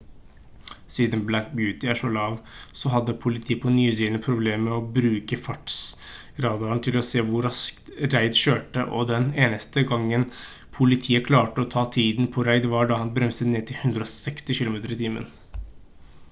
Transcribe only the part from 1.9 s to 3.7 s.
er så lav så hadde politiet